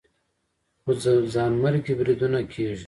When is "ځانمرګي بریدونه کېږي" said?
1.33-2.77